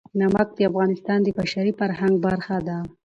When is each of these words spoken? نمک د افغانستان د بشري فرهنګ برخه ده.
نمک 0.19 0.49
د 0.57 0.59
افغانستان 0.71 1.19
د 1.23 1.27
بشري 1.39 1.71
فرهنګ 1.79 2.13
برخه 2.25 2.57
ده. 2.67 2.77